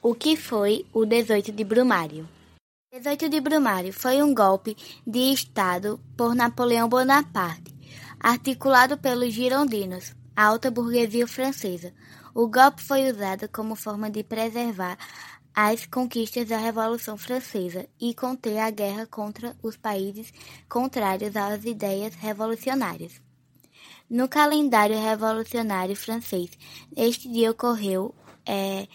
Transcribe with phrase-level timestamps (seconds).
[0.00, 2.28] O que foi o 18 de Brumário?
[2.92, 7.74] 18 de Brumário foi um golpe de Estado por Napoleão Bonaparte,
[8.20, 11.92] articulado pelos girondinos, a alta burguesia francesa.
[12.32, 14.96] O golpe foi usado como forma de preservar
[15.52, 20.32] as conquistas da Revolução Francesa e conter a guerra contra os países
[20.68, 23.20] contrários às ideias revolucionárias.
[24.08, 26.50] No calendário revolucionário francês,
[26.96, 28.14] este dia ocorreu
[28.46, 28.86] é,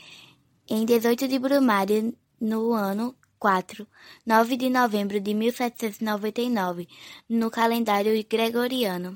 [0.70, 3.85] em 18 de Brumário, no ano 4,
[4.26, 6.88] 9 de novembro de 1799,
[7.30, 9.13] no calendário gregoriano.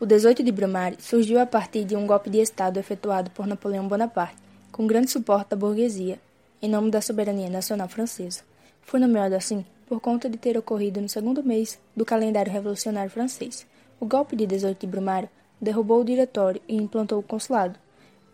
[0.00, 3.86] O 18 de Brumário surgiu a partir de um golpe de Estado efetuado por Napoleão
[3.86, 4.36] Bonaparte,
[4.72, 6.18] com grande suporte da burguesia,
[6.62, 8.42] em nome da soberania nacional francesa.
[8.80, 13.66] Foi nomeado assim por conta de ter ocorrido no segundo mês do calendário revolucionário francês.
[14.00, 15.28] O golpe de 18 de Brumário
[15.60, 17.78] derrubou o diretório e implantou o consulado,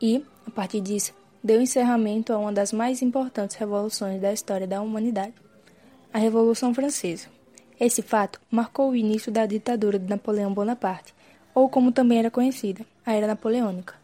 [0.01, 1.13] e, a partir disso,
[1.45, 5.35] deu encerramento a uma das mais importantes revoluções da história da humanidade,
[6.13, 7.29] a Revolução Francesa.
[7.81, 11.13] Esse fato marcou o início da ditadura de Napoleão Bonaparte,
[11.53, 13.95] ou como também era conhecida, a Era Napoleônica.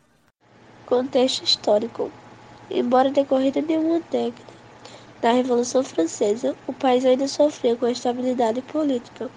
[0.85, 2.11] Contexto histórico.
[2.71, 4.59] Embora decorrida de uma década
[5.23, 9.31] da Revolução Francesa, o país ainda sofria com a estabilidade política.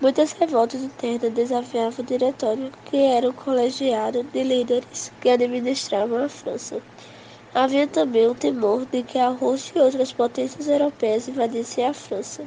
[0.00, 6.28] Muitas revoltas internas desafiavam o diretório, que era um colegiado de líderes que administravam a
[6.28, 6.82] França.
[7.54, 12.46] Havia também o temor de que a Rússia e outras potências europeias invadissem a França,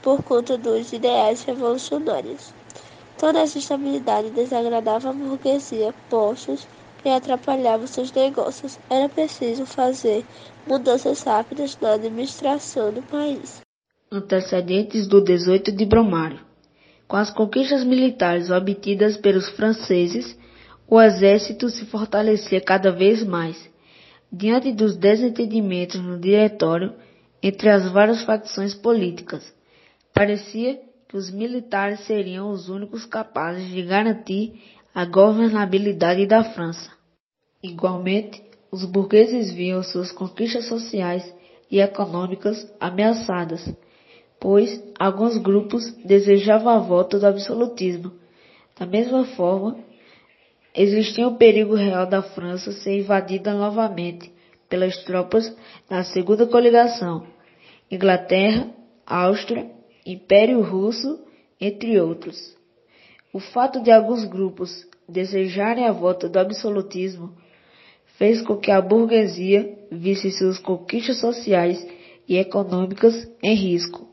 [0.00, 2.54] por conta dos ideais revolucionários.
[3.18, 6.68] Toda essa instabilidade desagradava a burguesia, postos
[7.04, 8.78] e atrapalhava seus negócios.
[8.88, 10.24] Era preciso fazer
[10.64, 13.60] mudanças rápidas na administração do país.
[14.10, 16.38] Antecedentes do 18 de Brumário.
[17.08, 20.38] Com as conquistas militares obtidas pelos franceses,
[20.86, 23.68] o exército se fortalecia cada vez mais
[24.30, 26.94] diante dos desentendimentos no diretório
[27.42, 29.54] entre as várias facções políticas.
[30.12, 34.60] Parecia que os militares seriam os únicos capazes de garantir
[34.94, 36.90] a governabilidade da França.
[37.62, 41.34] Igualmente, os burgueses viam suas conquistas sociais
[41.70, 43.72] e econômicas ameaçadas,
[44.38, 48.12] pois alguns grupos desejavam a volta do absolutismo.
[48.78, 49.78] Da mesma forma,
[50.74, 54.32] Existia o perigo real da França ser invadida novamente
[54.68, 55.54] pelas tropas
[55.88, 57.26] da Segunda Coligação,
[57.90, 58.68] Inglaterra,
[59.06, 59.70] Áustria,
[60.04, 61.20] Império Russo,
[61.60, 62.56] entre outros.
[63.32, 67.34] O fato de alguns grupos desejarem a volta do absolutismo
[68.18, 71.84] fez com que a burguesia visse suas conquistas sociais
[72.28, 74.06] e econômicas em risco.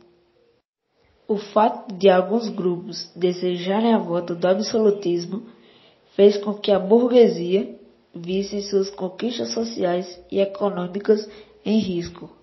[1.28, 5.44] O fato de alguns grupos desejarem a volta do absolutismo
[6.16, 7.78] fez com que a burguesia
[8.14, 11.30] visse suas conquistas sociais e econômicas
[11.66, 12.34] em risco.